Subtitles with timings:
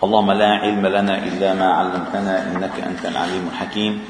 [0.00, 4.04] اللهم لا علم لنا إلا ما علمتنا إنك أنت العليم الحكيم.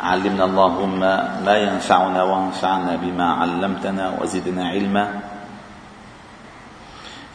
[0.00, 1.00] علمنا اللهم
[1.44, 5.20] ما ينفعنا وانفعنا بما علمتنا وزدنا علما.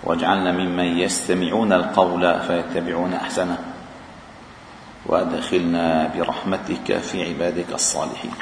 [0.03, 3.57] واجعلنا ممن يستمعون القول فيتبعون أحسنه.
[5.05, 8.33] وأدخلنا برحمتك في عبادك الصالحين.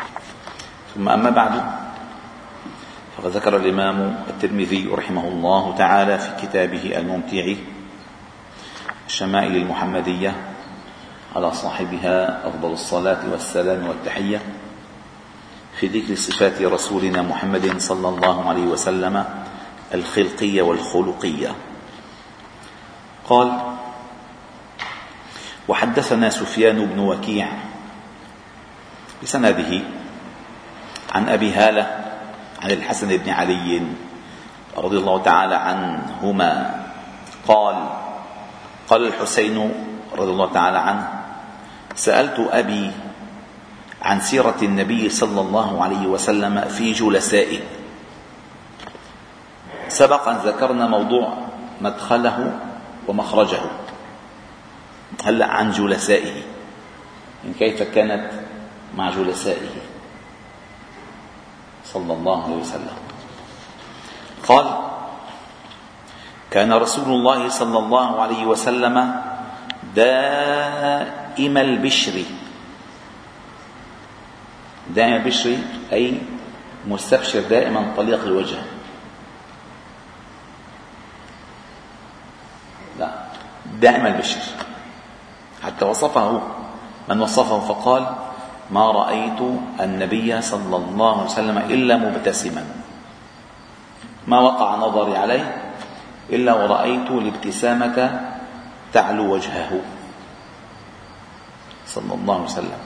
[0.95, 1.53] ثم أما بعد
[3.17, 7.45] فقد ذكر الإمام الترمذي رحمه الله تعالى في كتابه الممتع
[9.07, 10.35] الشمائل المحمدية
[11.35, 14.41] على صاحبها أفضل الصلاة والسلام والتحية.
[15.79, 19.25] في ذكر صفات رسولنا محمد صلى الله عليه وسلم
[19.93, 21.55] الخلقية والخلقية.
[23.29, 23.51] قال
[25.67, 27.47] وحدثنا سفيان بن وكيع
[29.23, 29.81] بسنده
[31.11, 32.05] عن أبي هالة
[32.63, 33.81] عن الحسن بن علي
[34.77, 36.83] رضي الله تعالى عنهما
[37.47, 38.06] قال
[38.87, 39.73] قال الحسين
[40.17, 41.23] رضي الله تعالى عنه
[41.95, 42.91] سألت أبي
[44.01, 47.59] عن سيرة النبي صلى الله عليه وسلم في جلسائه.
[49.87, 51.37] سبق ان ذكرنا موضوع
[51.81, 52.59] مدخله
[53.07, 53.61] ومخرجه.
[55.25, 56.41] هلا عن جلسائه؟
[57.43, 58.31] من كيف كانت
[58.97, 59.75] مع جلسائه؟
[61.85, 62.97] صلى الله عليه وسلم.
[64.47, 64.86] قال
[66.51, 68.95] كان رسول الله صلى الله عليه وسلم
[69.95, 72.15] دائم البشر.
[74.95, 75.57] دائم البشر
[75.91, 76.23] أي
[76.87, 78.59] مستبشر دائما طليق الوجه.
[82.99, 83.09] لا
[83.83, 84.41] دائم البشر.
[85.63, 86.41] حتى وصفه
[87.09, 88.03] من وصفه فقال
[88.71, 89.39] ما رأيت
[89.79, 92.63] النبي صلى الله عليه وسلم إلا مبتسما.
[94.27, 95.66] ما وقع نظري عليه؟
[96.29, 98.21] إلا ورأيت الابتسامة
[98.93, 99.81] تعلو وجهه.
[101.87, 102.81] صلى الله عليه وسلم.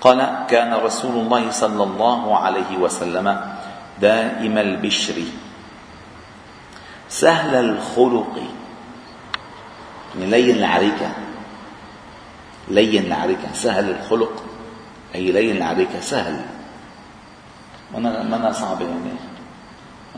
[0.00, 3.40] قال كان رسول الله صلى الله عليه وسلم
[4.00, 5.14] دائم البشر.
[7.08, 8.42] سهل الخلق.
[10.18, 11.10] يعني لين العريكة.
[12.68, 13.52] لين العريكة.
[13.52, 14.44] سهل الخلق.
[15.14, 16.40] أي لين العريكة سهل.
[17.94, 19.16] ما أنا صعبة يعني.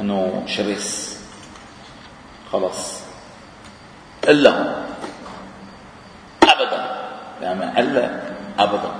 [0.00, 1.17] أنه شرس.
[2.52, 3.00] خلاص.
[4.28, 4.84] إلا
[6.42, 6.80] أبدا.
[7.42, 8.20] يعني إلا
[8.58, 8.90] أبدا.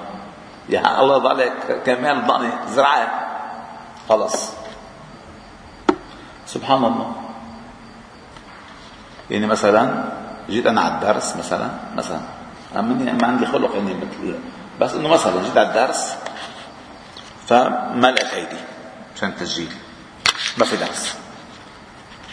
[0.68, 3.08] يا الله ضلك كمان ضعني زرعة
[4.08, 4.52] خلاص.
[6.46, 7.12] سبحان الله.
[9.30, 10.04] يعني مثلا
[10.50, 12.20] جيت أنا على الدرس مثلا مثلا.
[12.74, 14.38] ما عندي خلق إني مثل
[14.80, 16.16] بس إنه مثلا جيت على الدرس
[17.46, 18.60] فما لقيت أيدي
[19.16, 19.72] عشان التسجيل
[20.58, 21.27] ما في درس.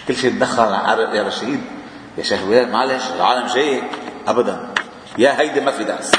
[0.07, 0.73] كل شيء تدخل
[1.15, 1.61] يا رشيد
[2.17, 3.83] يا شهوات معلش العالم جاي
[4.27, 4.67] ابدا.
[5.17, 6.11] يا هيدي ما في درس.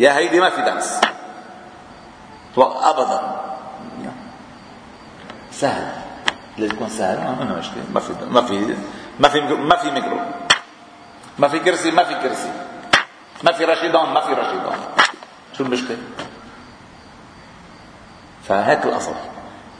[0.00, 1.00] يا هيدي ما في درس.
[2.58, 3.40] ابدا.
[5.52, 5.92] سهل.
[6.58, 7.18] لازم يكون سهل.
[7.18, 8.76] ما مشكله ما في ما في
[9.20, 10.20] ما في ما في ميكرو.
[11.38, 12.52] ما في كرسي ما في كرسي.
[13.42, 14.78] ما في رشيدان ما في رشيدان.
[15.58, 15.98] شو المشكلة؟
[18.48, 19.14] فهيك الأصل.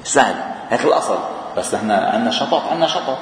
[0.05, 0.37] سهل.
[0.71, 1.36] هيك الأصل.
[1.57, 3.19] بس نحن عندنا شطط عندنا شطط.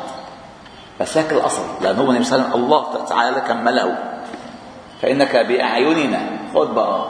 [1.01, 1.63] بس هيك الأصل.
[1.81, 3.99] لأنه هو النبي صلى الله عليه وسلم الله تعالى كمله.
[5.03, 6.21] فإنك بأعيننا.
[6.55, 7.07] خذ بقى.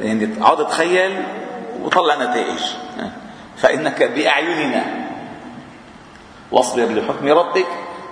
[0.00, 1.22] يعني اقعد تخيل
[1.82, 2.60] وطلع نتائج.
[3.56, 4.84] فإنك بأعيننا.
[6.52, 7.66] واصبر لحكم ربك.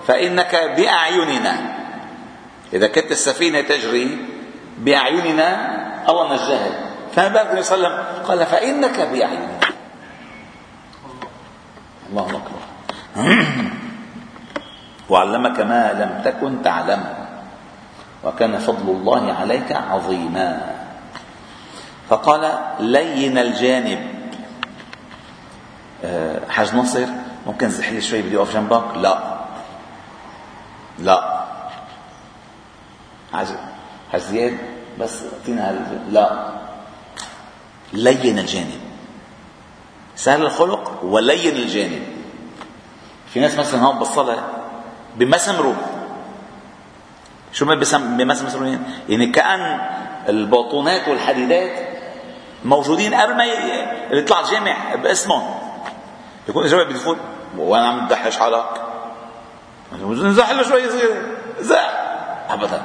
[0.07, 1.55] فإنك بأعيننا.
[2.73, 4.19] إذا كانت السفينة تجري
[4.79, 5.73] بأعيننا
[6.09, 6.71] الله نجاها.
[7.13, 9.72] فما بالك النبي صلى الله عليه وسلم؟ قال فإنك بأعيننا.
[12.13, 12.61] الله أكبر.
[15.11, 17.05] وعلمك ما لم تكن تعلم.
[18.25, 20.75] وكان فضل الله عليك عظيما.
[22.09, 24.01] فقال لين الجانب.
[26.05, 27.07] أه حاج نصر
[27.47, 29.19] ممكن زحلي شوي بدي أقف جنبك؟ لا.
[30.99, 31.45] لا.
[33.33, 34.59] حاج زياد
[35.01, 35.81] بس أعطينا
[36.11, 36.53] لا.
[37.93, 38.82] لين الجانب.
[40.17, 42.03] سهل الخلق ولين الجانب.
[43.33, 44.43] في ناس مثلا هون بالصلاة
[45.17, 45.75] بمسمروا
[47.53, 48.77] شو ما بمسمروا
[49.09, 49.81] يعني كأن
[50.29, 51.89] الباطونات والحديدات
[52.65, 53.45] موجودين قبل ما
[54.11, 55.55] يطلع الجامع باسمهم.
[56.49, 57.17] يكون الجامع بده
[57.59, 58.83] وأنا عم تدحش حالك.
[60.03, 61.23] نزح له شوي صغيره
[61.61, 62.03] زح.
[62.51, 62.83] ابدا.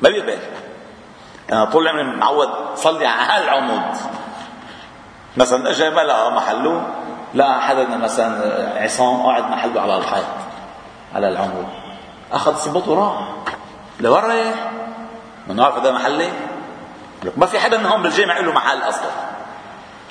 [0.00, 0.38] ما بيقبل.
[1.52, 3.96] أنا طول عمري معود صلي على هالعمود.
[5.36, 6.82] مثلا اجى ما لقى محله
[7.34, 10.24] لا حدا مثلا عصام قاعد محله على الحيط
[11.14, 11.66] على العمود
[12.32, 13.28] أخذ صبته وراح
[14.00, 14.54] لوين رايح؟
[15.48, 16.30] ما نعرف هذا محلي.
[17.36, 19.10] ما في حدا منهم بالجامع له محل أصلا.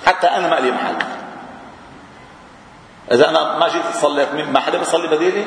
[0.06, 0.96] حتى أنا ما لي محل.
[3.12, 5.46] إذا أنا ما جيت أصلي ما حدا بيصلي بديلي؟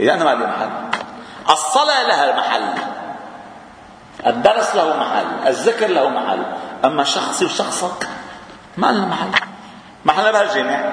[0.00, 0.70] إذا أنا ما لي محل.
[1.50, 2.82] الصلاة لها محل.
[4.26, 5.48] الدرس له محل.
[5.48, 6.42] الذكر له محل.
[6.84, 8.08] أما شخصي وشخصك
[8.76, 9.30] ما لنا محل.
[10.04, 10.92] محل بهالجامع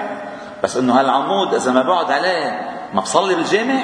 [0.64, 3.84] بس إنه هالعمود إذا ما بقعد عليه ما بصلي بالجامع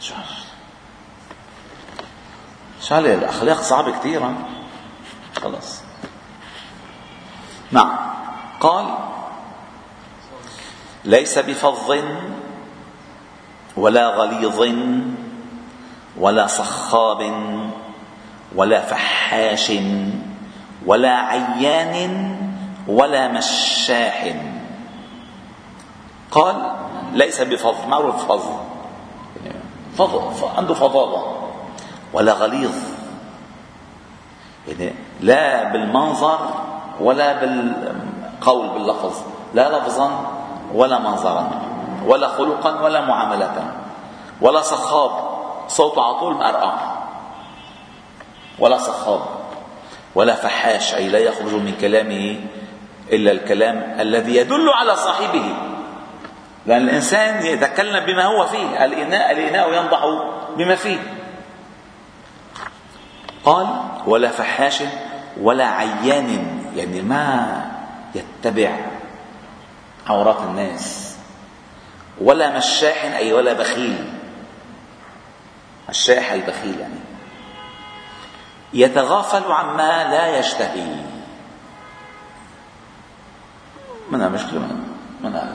[0.00, 0.14] شو
[3.14, 4.34] الاخلاق صعبة كثير
[5.42, 5.82] خلص
[7.70, 7.96] نعم.
[8.60, 8.94] قال
[11.04, 12.02] ليس بفظ
[13.76, 14.74] ولا غليظ
[16.16, 17.32] ولا صخاب
[18.54, 19.72] ولا فحاش
[20.86, 22.36] ولا عيان
[22.88, 24.34] ولا مشاح.
[26.30, 26.72] قال
[27.12, 28.46] ليس بفظ معروف فظ
[29.96, 31.22] فظ عنده فظاظه
[32.12, 32.74] ولا غليظ.
[34.68, 36.38] يعني لا بالمنظر
[37.00, 39.22] ولا بالقول باللفظ
[39.54, 40.10] لا لفظا
[40.74, 41.50] ولا منظرا
[42.06, 43.72] ولا خلقا ولا معاملة
[44.40, 45.10] ولا صخاب
[45.68, 46.36] صوته على طول
[48.58, 49.20] ولا صخاب.
[50.14, 52.40] ولا فحاش أي لا يخرج من كلامه
[53.12, 55.54] إلا الكلام الذي يدل على صاحبه.
[56.66, 60.00] لأن الإنسان يتكلم بما هو فيه الإناء الإناء ينضح
[60.56, 60.98] بما فيه.
[63.44, 63.66] قال
[64.06, 64.82] ولا فحاش
[65.40, 67.62] ولا عيان يعني ما
[68.14, 68.70] يتبع
[70.06, 71.16] عورات الناس.
[72.20, 74.12] ولا مشاح أي ولا بخيل.
[75.88, 77.00] الشاح البخيل يعني.
[78.74, 80.86] يتغافل عما لا يشتهي.
[84.10, 85.54] منها مشكلة من منها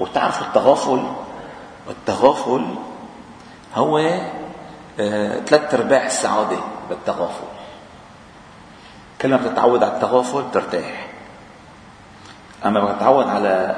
[0.00, 1.12] وتعرفوا التغافل؟
[1.90, 2.74] التغافل
[3.74, 3.98] هو
[5.00, 7.46] آه، ثلاث أرباع السعادة بالتغافل.
[9.20, 11.08] كل ما بتتعود على التغافل ترتاح.
[12.64, 13.74] أما بتتعود على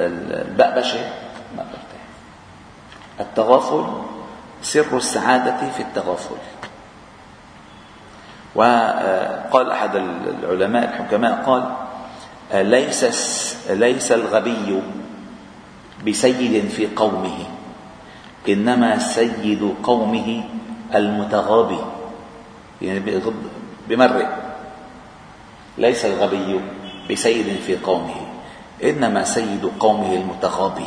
[0.00, 1.00] البأبشة
[1.56, 2.02] ما بترتاح.
[3.20, 3.86] التغافل
[4.62, 6.36] سر السعادة في التغافل.
[8.54, 11.62] وقال أحد العلماء الحكماء قال
[12.66, 13.04] ليس
[13.70, 14.82] ليس الغبي
[16.06, 17.38] بسيد في قومه؟
[18.48, 20.44] إنما سيد قومه
[20.94, 21.78] المتغابي.
[22.82, 23.20] يعني
[23.88, 24.30] بمرق.
[25.78, 26.60] ليس الغبي
[27.10, 28.14] بسيد في قومه
[28.84, 30.86] إنما سيد قومه المتغابي.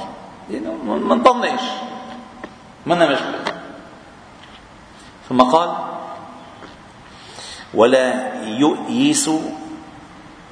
[0.50, 1.62] يعني ما نطنش
[2.86, 3.40] منا مشكله
[5.30, 5.70] ثم قال
[7.74, 9.30] ولا يؤيس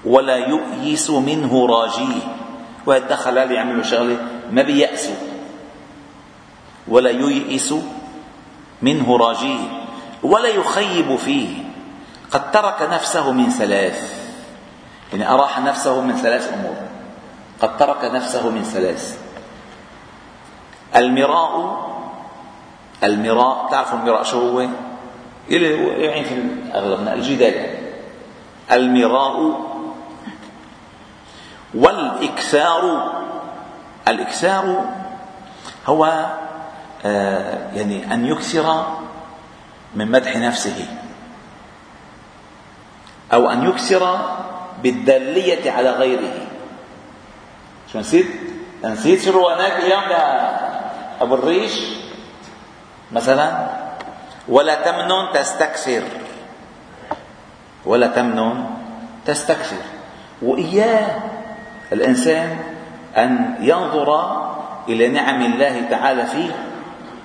[0.06, 2.22] ولا يؤيس منه راجيه.
[2.86, 4.18] وهذا دخل عليه يعملوا شغله
[4.52, 5.16] ما بيأسوا
[6.88, 7.74] ولا ييئس
[8.82, 9.60] منه راجيه.
[10.24, 11.64] ولا يخيب فيه.
[12.32, 14.20] قد ترك نفسه من ثلاث.
[15.14, 16.76] يعني أراح نفسه من ثلاث أمور.
[17.62, 19.18] قد ترك نفسه من ثلاث.
[20.96, 21.90] المراء
[23.04, 24.68] المراء تعرفوا المراء شو هو؟
[25.50, 26.36] يعني في
[26.74, 27.54] أغلبنا الجدال.
[27.54, 27.80] يعني
[28.72, 29.66] المراء
[31.74, 33.14] والإكثار.
[34.08, 34.86] الإكثار
[35.88, 36.26] هو
[37.06, 38.98] آه يعني أن يكثر
[39.96, 40.86] من مدح نفسه
[43.34, 44.20] أو أن يكسر
[44.84, 46.48] بالدالية على غيره.
[47.94, 48.26] شو نسيت؟
[48.84, 50.00] نسيت شو هناك يا
[51.22, 51.82] أبو الريش؟
[53.12, 53.70] مثلا
[54.50, 56.04] ولا تمنن تستكثر.
[57.86, 58.66] ولا تمنن
[59.26, 59.84] تستكثر.
[60.42, 61.08] وإياه
[61.94, 62.58] الإنسان
[63.18, 64.10] أن ينظر
[64.90, 66.52] إلى نعم الله تعالى فيه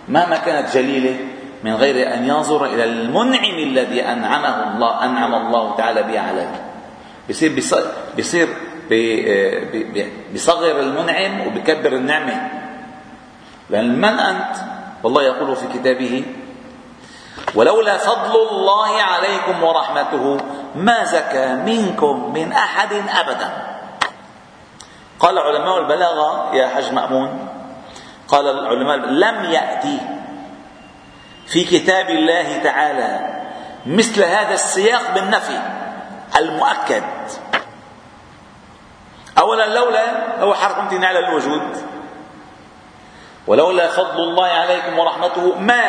[0.09, 1.17] مهما كانت جليلة
[1.65, 6.51] من غير أن ينظر إلى المنعم الذي أنعمه الله أنعم الله تعالى به عليه.
[7.31, 7.53] بصير
[8.19, 8.49] بصير
[10.35, 12.51] بصغر المنعم وبكبر النعمة.
[13.71, 14.57] لأن من أنت؟
[15.03, 16.25] والله يقول في كتابه
[17.55, 20.41] ولولا فضل الله عليكم ورحمته
[20.75, 23.51] ما زكى منكم من أحد أبدا.
[25.21, 27.49] قال علماء البلاغة يا حج مأمون
[28.29, 29.99] قال العلماء لم يأتي
[31.47, 33.43] في كتاب الله تعالى
[33.87, 35.59] مثل هذا السياق بالنفي
[36.37, 37.05] المؤكد.
[39.39, 40.05] أولا لولا
[40.41, 41.77] هو حرف امتناع على الوجود.
[43.47, 45.83] ولولا فضل الله عليكم ورحمته ما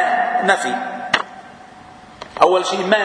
[0.44, 0.95] نفي.
[2.42, 2.98] أول شيء ما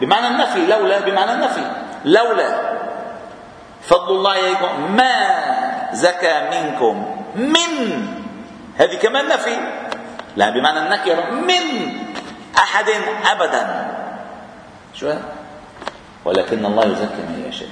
[0.00, 1.64] بمعنى النفي لولا بمعنى النفي.
[2.04, 2.74] لولا.
[3.82, 4.96] فضل الله عليكم.
[4.96, 5.14] ما
[5.92, 8.06] زكى منكم؟ من.
[8.76, 9.56] هذه كمان نفي
[10.36, 11.64] لا بمعنى النكرة من.
[12.58, 12.88] أحد
[13.26, 13.62] أبدا.
[14.94, 15.14] شو؟
[16.24, 17.68] ولكن الله يزكي من يشاء.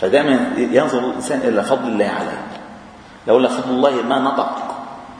[0.00, 2.42] فدائما ينظر الإنسان إلى فضل الله عليه.
[3.26, 4.63] لولا فضل الله ما نطق.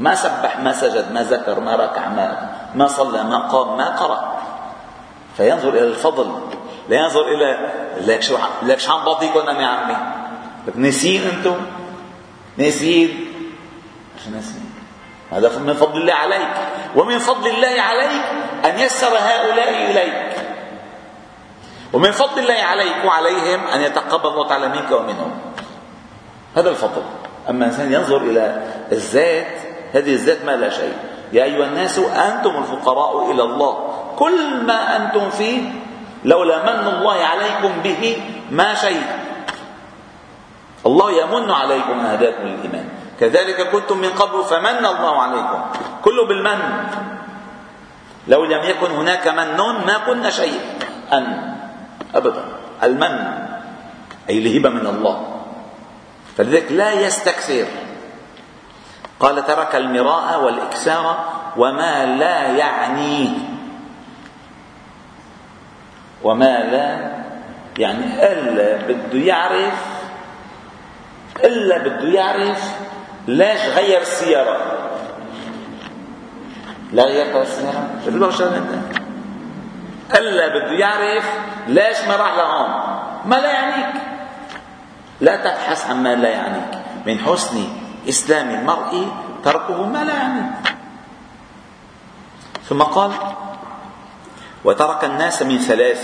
[0.00, 4.42] ما سبح ما سجد ما ذكر ما ركع ما ما صلى ما قام ما قرأ.
[5.36, 6.40] فينظر إلى الفضل
[6.88, 7.70] لا ينظر إلى
[8.06, 9.96] لك شو لك شو عم بعطيكم أنا يا عمي
[10.66, 11.56] لك ناسيين أنتم؟
[12.56, 13.32] ناسيين
[14.24, 14.74] شو ناسيين
[15.32, 16.54] هذا من فضل الله عليك.
[16.96, 18.22] ومن فضل الله عليك
[18.64, 20.36] أن يسر هؤلاء إليك.
[21.92, 25.32] ومن فضل الله عليك وعليهم أن يتقبل الله تعالى منك ومنهم.
[26.56, 27.02] هذا الفضل.
[27.50, 29.63] أما الإنسان ينظر إلى الذات
[29.94, 30.94] هذه الذات ما لا شيء.
[31.32, 33.72] يا أيها الناس أنتم الفقراء إلى الله.
[34.18, 35.60] كل ما أنتم فيه
[36.24, 39.02] لولا من الله عليكم به ما شيء.
[40.86, 42.88] الله يمن عليكم ان هداكم الايمان
[43.20, 45.60] كذلك كنتم من قبل فمن الله عليكم.
[46.02, 46.60] كله بالمن.
[48.28, 50.60] لو لم يكن هناك من ما كنا شيء.
[51.12, 51.54] أن.
[52.14, 52.44] أبدا.
[52.82, 53.16] المن.
[54.30, 55.16] أي الهبة من الله.
[56.36, 57.66] فلذلك لا يستكثر.
[59.24, 61.24] قال ترك المراء والإكسار
[61.56, 63.30] وما لا يعنيه
[66.22, 67.14] وما لا
[67.78, 69.74] يعني إلا بده يعرف
[71.44, 72.74] إلا بده يعرف
[73.28, 74.56] ليش غير السيارة.
[76.92, 78.30] لا غير السيارة.
[78.30, 78.70] شوف انت
[80.18, 81.24] إلا بده يعرف
[81.68, 82.68] ليش ما راح لهون.
[83.24, 83.94] ما لا يعنيك.
[85.20, 86.78] لا تبحث عن ما لا يعنيك.
[87.06, 89.08] من حسن إسلام المرء
[89.44, 90.54] تركه ما لا يعنيك
[92.68, 93.12] ثم قال
[94.64, 96.00] وترك الناس من ثلاث.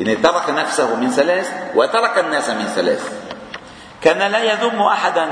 [0.00, 3.02] يعني ترك نفسه من ثلاث وترك الناس من ثلاث.
[4.00, 5.26] كان لا يذم أحدا.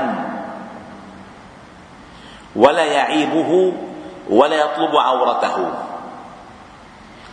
[2.55, 3.73] ولا يعيبه
[4.29, 5.73] ولا يطلب عورته.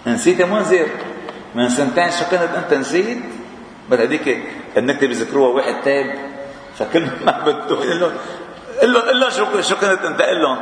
[0.07, 0.89] نسيت يا منذر
[1.55, 3.21] من سنتين شو كنت أنت نسيت؟
[3.91, 4.27] بس هذيك
[4.77, 6.30] النكتة بيذكروها واحد تاب.
[6.81, 7.77] فكل ما بده.
[7.85, 8.13] له
[8.83, 10.59] له له شو شو كنت أنت؟ قل لهم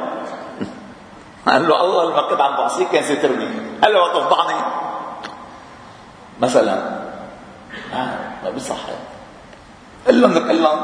[1.46, 3.78] قال له الله لما كنت عم بعصيك كان سترني.
[3.82, 4.60] قال له وتفضحني
[6.40, 6.74] مثلا.
[7.94, 8.82] آه ما بيصح.
[10.06, 10.80] قل لهم قل لهم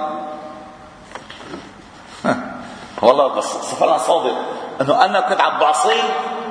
[3.03, 4.37] والله بس سفرنا صادق.
[4.81, 6.03] إنه أنا كنت عم بعصي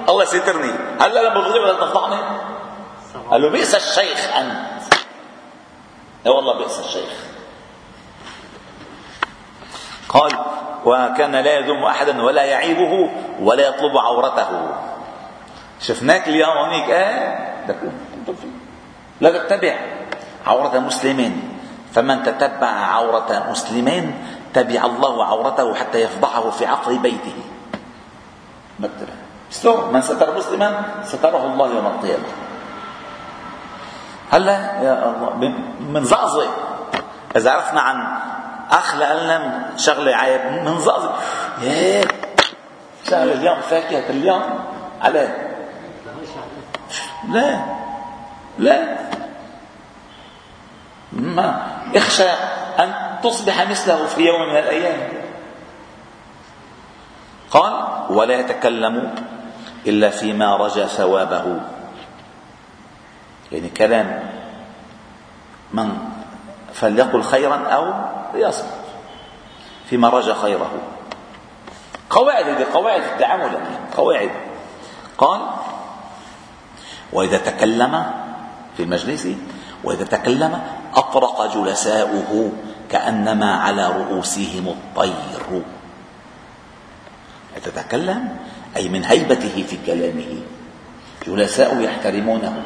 [0.09, 2.19] الله يسترني هلا لما بغضب ولا تفضحني
[3.31, 4.83] قال له بئس الشيخ أنت.
[6.25, 7.32] اي والله بئس الشيخ.
[10.13, 10.32] قال
[10.86, 13.10] وكان لا يذم أحدا ولا يعيبه
[13.41, 14.51] ولا يطلب عورته.
[15.82, 17.65] شفناك اليوم هونيك آه
[19.22, 19.75] لا تتبع
[20.48, 21.34] عورة مسلمين.
[21.93, 24.05] فمن تتبع عورة مسلمين
[24.53, 27.38] تبع الله عورته حتى يفضحه في عقر بيته.
[28.79, 30.70] من ستر مسلما
[31.03, 32.29] ستره الله يوم القيامة.
[34.32, 35.29] هلا يا الله
[35.79, 36.50] من زعزع
[37.36, 37.98] إذا عرفنا عن
[38.73, 40.41] أخ لنا شغلة عيب.
[40.45, 41.09] من زعزع
[41.61, 42.05] يا
[43.09, 43.61] شغلة اليوم.
[43.61, 44.65] فاكهة اليوم.
[45.01, 45.57] عليه
[47.29, 47.59] لا.
[48.59, 48.97] لا.
[51.11, 51.67] ما.
[51.95, 52.29] إخشى
[52.79, 55.09] أن تصبح مثله في يوم من الأيام.
[57.51, 57.73] قال
[58.09, 59.15] ولا يتكلم
[59.87, 61.61] إلا فيما رجى ثوابه.
[63.51, 64.29] يعني كلام
[65.73, 65.97] من
[66.83, 67.93] فليقل خيرا أو
[68.33, 68.83] ليصمت
[69.89, 70.71] فيما رجى خيره.
[72.09, 73.57] قواعد قواعد التعامل
[73.97, 74.29] قواعد.
[75.17, 75.41] قال
[77.13, 78.05] وإذا تكلم
[78.77, 79.27] في المجلس
[79.83, 80.61] وإذا تكلم
[80.95, 82.51] أطرق جلساؤه
[82.89, 85.63] كأنما على رؤوسهم الطير.
[87.63, 88.37] تتكلم
[88.75, 90.41] أي من هيبته في كلامه
[91.27, 92.61] جلساء يحترمونه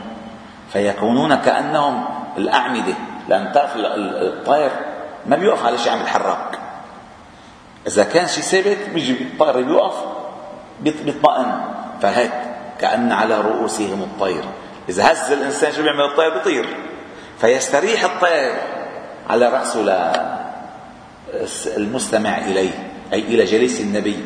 [0.74, 2.06] فيكونون كأنهم
[2.38, 2.96] الأعمدة.
[3.28, 4.72] لأن تعرف الطير
[5.26, 6.60] ما بيوقف على شيء عم يتحرك.
[7.88, 10.04] إذا كان شيء ثابت بيجي الطير بيوقف
[10.80, 11.62] بيطمئن.
[12.02, 12.32] فهيك
[12.80, 14.44] كأن على رؤوسهم الطير.
[14.90, 16.78] إذا هز الإنسان شو بيعمل الطير بيطير.
[17.42, 18.54] فيستريح الطير
[19.30, 19.82] على رأسه
[21.78, 22.92] المستمع إليه.
[23.14, 24.26] أي إلى جليس النبي.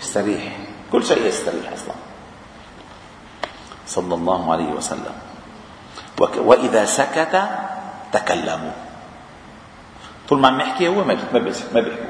[0.00, 0.56] يستريح.
[0.92, 1.94] كل شيء يستريح أصلا.
[3.86, 5.14] صلى الله عليه وسلم.
[6.36, 7.48] وإذا سكت
[8.12, 8.72] تكلموا.
[10.28, 12.06] طول ما عم يحكي هو ما بيحكوا.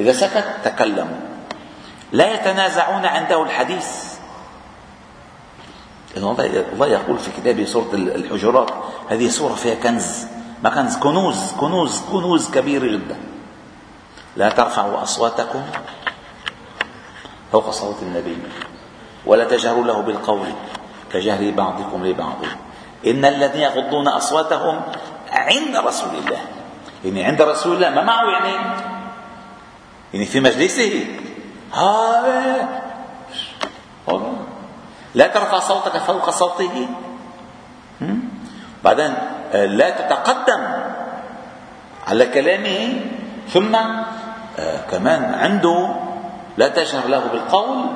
[0.00, 1.20] إذا سكت تكلموا.
[2.12, 3.88] لا يتنازعون عنده الحديث.
[6.16, 8.70] الله يقول في كتابه سورة الحجرات
[9.08, 10.26] هذه سورة فيها كنز.
[10.64, 13.16] ما كنز كنوز كنوز كنوز كبيرة جدا.
[14.36, 15.62] لا ترفعوا أصواتكم
[17.52, 18.38] فوق صوت النبي.
[19.26, 20.48] ولا تجهروا له بالقول
[21.12, 22.38] كجهر بعضكم لبعض.
[23.06, 24.82] إن الذين يغضون أصواتهم
[25.50, 26.40] عند رسول الله.
[27.04, 28.54] يعني عند رسول الله ما معه يعني؟
[30.14, 31.06] يعني في مجلسه.
[31.72, 32.68] هذا.
[35.14, 36.88] لا ترفع صوتك فوق صوته.
[38.84, 39.14] بعدين
[39.52, 40.62] آه، لا تتقدم
[42.06, 43.00] على كلامه.
[43.48, 43.74] ثم
[44.58, 45.94] آه، كمان عنده
[46.56, 47.86] لا تجهر له بالقول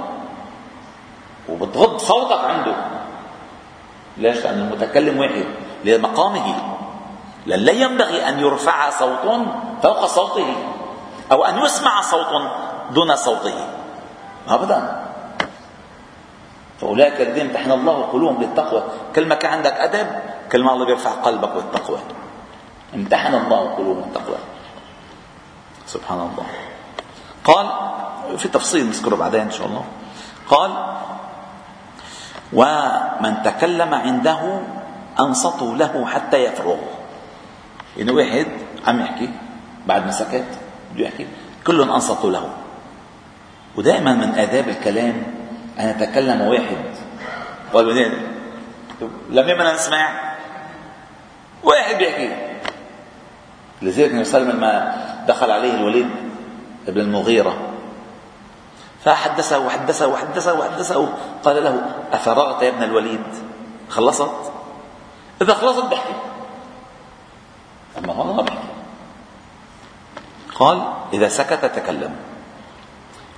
[1.49, 2.75] وبتغض صوتك عنده.
[4.18, 5.44] ليش؟ لأن المتكلم واحد
[5.85, 6.72] لمقامه.
[7.47, 9.27] لا ينبغي أن يرفع صوت
[9.83, 10.51] فوق صوته
[11.33, 12.33] أو أن يسمع صوت
[12.91, 13.57] دون صوته.
[14.49, 15.03] أبدا.
[16.81, 18.83] فأولئك الذين امتحن الله قلوبهم للتقوى.
[19.15, 20.09] كل ما كان عندك أدب
[20.53, 21.99] كل ما الله بيرفع قلبك بالتقوى
[22.95, 24.39] امتحن الله قلوبهم للتقوى.
[25.87, 26.47] سبحان الله.
[27.45, 27.67] قال
[28.39, 29.85] في تفصيل نذكره بعدين إن شاء الله.
[30.49, 30.71] قال
[32.53, 34.61] ومن تكلم عنده
[35.21, 37.01] أنصتوا له حتى يفرغ.
[37.97, 38.47] يعني واحد
[38.87, 39.31] عم يحكي
[39.87, 40.45] بعد ما سكت
[40.95, 41.27] بده يحكي.
[41.67, 42.51] كلهم أنصتوا له.
[43.77, 45.23] ودائما من آداب الكلام
[45.81, 46.85] أن يتكلم واحد.
[47.75, 48.13] قال بعدين
[49.31, 50.35] لما بدنا نسمع
[51.63, 52.53] واحد بيحكي.
[53.83, 56.11] لذلك النبي صلى الله عليه وسلم لما دخل عليه الوليد
[56.89, 57.57] ابن المغيرة
[59.05, 61.09] فحدثه وحدثه وحدثه وحدثه
[61.45, 61.83] قال له
[62.13, 63.27] أفرغت يا ابن الوليد؟
[63.89, 64.53] خلصت؟
[65.43, 66.15] إذا خلصت بحكي.
[67.99, 68.59] أما هو ما بحكي
[70.55, 72.17] قال إذا سكت تكلم.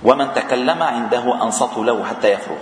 [0.03, 2.57] ومن تكلم عنده أنصتوا له حتى يفرغ.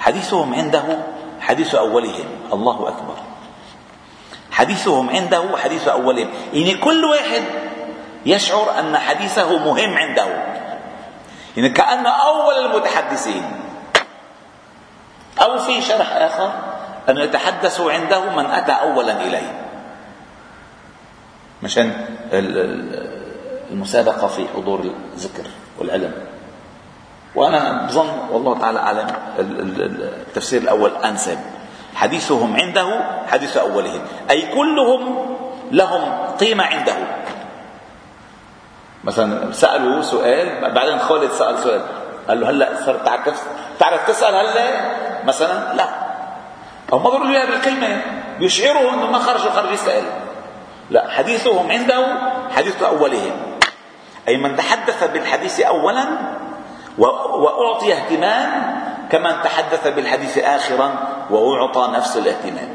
[0.00, 0.98] حديثهم عنده
[1.40, 2.26] حديث أولهم.
[2.52, 3.16] الله أكبر.
[4.50, 6.28] حديثهم عنده حديث أولهم.
[6.52, 7.42] يعني كل واحد
[8.26, 10.26] يشعر أن حديثه مهم عنده.
[11.56, 13.44] يعني كأنه أول المتحدثين.
[15.42, 16.52] أو في شرح آخر
[17.08, 19.67] أن يتحدث عنده من أتى أولا إليه.
[21.62, 21.92] مشان
[23.70, 25.44] المسابقة في حضور الذكر
[25.78, 26.12] والعلم.
[27.34, 29.06] وأنا بظن والله تعالى أعلم
[29.38, 31.38] التفسير الأول أنسب.
[31.94, 34.00] حديثهم عنده حديث أولهم.
[34.30, 35.26] أي كلهم
[35.70, 36.94] لهم قيمة عنده.
[39.04, 41.82] مثلا سألوا سؤال بعدين خالد سأل سؤال.
[42.28, 43.42] قال له هلا صرت تعرف
[43.78, 44.80] تعرف تسأل هلا؟
[45.24, 45.88] مثلا لا.
[46.92, 48.02] أو ما له بالكلمة
[48.38, 50.04] بيشعروا أنه ما خرجوا خرج يسأل.
[50.90, 52.06] لا حديثهم عنده
[52.56, 53.32] حديث أولهم.
[54.28, 56.04] أي من تحدث بالحديث أولا
[56.98, 58.78] وأعطي اهتمام
[59.10, 62.68] كمن تحدث بالحديث آخرا وأعطى نفس الاهتمام.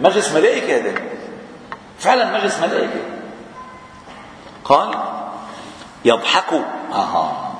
[0.00, 0.94] مجلس ملائكة هذا.
[1.98, 3.00] فعلا مجلس ملائكة.
[4.64, 4.94] قال
[6.04, 6.52] يضحك
[6.92, 7.54] أها.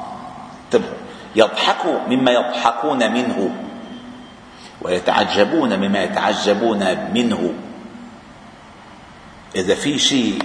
[0.65, 0.95] انتبهوا
[1.37, 3.51] يضحك مما يضحكون منه
[4.83, 7.55] ويتعجبون مما يتعجبون منه.
[9.57, 10.39] إذا في شيء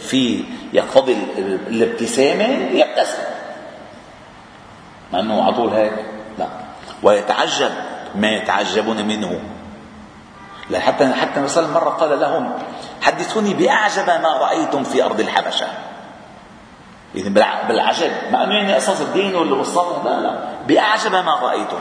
[0.00, 1.16] في يقتضي
[1.68, 3.22] الابتسامة يبتسم.
[5.12, 5.92] مع إنه على طول هيك؟
[6.38, 6.46] لا.
[7.02, 7.70] ويتعجب
[8.14, 9.40] ما يتعجبون منه.
[10.74, 12.52] حتى حتى مثلا مرة قال لهم
[13.02, 15.66] حدثوني بأعجب ما رأيتم في أرض الحبشة.
[17.14, 17.28] يعني
[17.68, 18.10] بالعجب.
[18.32, 20.44] مع إنه يعني أساس الدين والصلاه لا لا.
[20.68, 21.78] بأعجب ما رأيتم.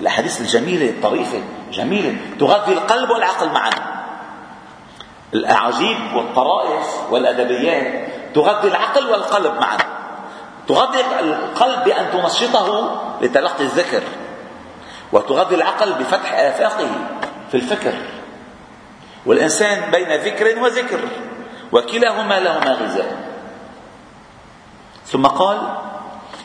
[0.00, 2.16] الأحاديث الجميلة الطريفة جميلة.
[2.40, 3.70] تغذي القلب والعقل معا.
[5.34, 9.78] الأعاجيب والطرائف والأدبيات تغذي العقل والقلب معا.
[10.68, 14.02] تغذي القلب بأن تنشطه لتلقي الذكر
[15.12, 16.88] وتغذي العقل بفتح آفاقه
[17.50, 17.94] في الفكر.
[19.26, 21.00] والإنسان بين ذكر وذكر
[21.72, 23.16] وكلاهما لهما غذاء.
[25.06, 25.58] ثم قال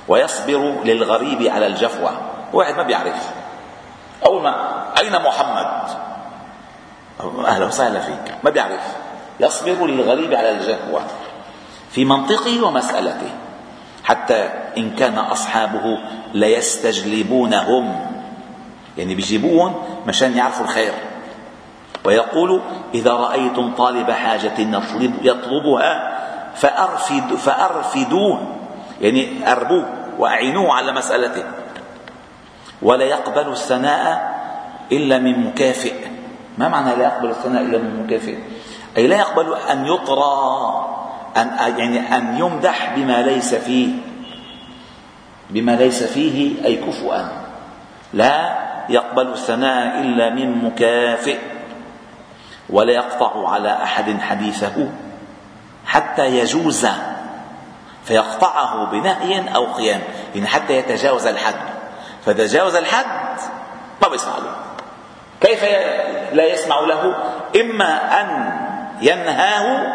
[0.07, 2.11] ويصبر للغريب على الجفوة.
[2.53, 3.31] واحد ما بيعرف.
[4.25, 5.87] أول ما أين محمد؟
[7.19, 8.35] أهلا وسهلا فيك.
[8.43, 8.95] ما بيعرف؟
[9.39, 11.01] يصبر للغريب على الجفوة
[11.91, 13.29] في منطقه ومسألته.
[14.03, 15.97] حتى إن كان أصحابه
[16.33, 18.05] ليستجلبونهم.
[18.97, 19.75] يعني بيجيبون
[20.07, 20.93] مشان يعرفوا الخير.
[22.05, 22.61] ويقول
[22.93, 24.59] إذا رأيتم طالب حاجة
[25.21, 26.17] يطلبها
[26.55, 28.55] فأرفد فأرفدوه.
[29.01, 29.85] يعني أربوه
[30.19, 31.43] وأعينوه على مسألته.
[32.81, 34.37] ولا يقبل الثناء
[34.91, 36.16] إلا من مكافئ.
[36.57, 38.37] ما معنى لا يقبل الثناء إلا من مكافئ
[38.97, 40.97] أي لا يقبل أن يطرى
[41.37, 43.89] أن يعني أن يمدح بما ليس فيه.
[45.49, 47.29] بما ليس فيه أي كفؤا.
[48.13, 48.57] لا
[48.89, 51.39] يقبل الثناء إلا من مكافئ.
[52.69, 54.89] ولا يقطع على أحد حديثه.
[55.85, 56.87] حتى يجوز
[58.03, 60.01] فيقطعه بنهي أو قيام.
[60.35, 61.55] يعني حتى يتجاوز الحد.
[62.25, 63.39] فتجاوز الحد
[64.01, 64.66] ما بيسمع له.
[65.41, 65.63] كيف
[66.33, 67.15] لا يسمع له؟
[67.61, 68.51] إما أن
[69.01, 69.93] ينهاه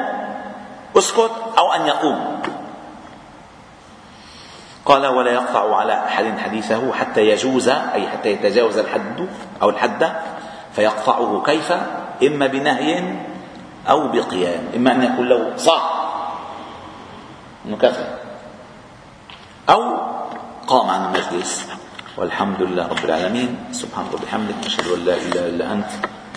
[0.98, 2.42] اسكت أو أن يقوم.
[4.84, 9.28] قال ولا يقطع على أحد حديثه حتى يجوز أي حتى يتجاوز الحد
[9.62, 10.12] أو الحد
[10.72, 11.72] فيقطعه كيف؟
[12.22, 13.14] إما بنهي
[13.88, 14.64] أو بقيام.
[14.76, 15.92] إما أن يقول له صح
[17.64, 18.18] مكافأة
[19.70, 19.98] أو
[20.66, 21.66] قام عن المجلس.
[22.16, 23.72] والحمد لله رب العالمين.
[23.72, 25.90] سبحانك وبحمدك نشهد أن لا إله إلا أنت.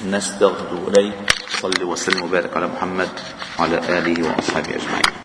[0.08, 1.14] نستغفر إليك.
[1.60, 3.10] صل وسلم وبارك على محمد
[3.60, 5.06] وعلى آله وأصحابه أجمعين.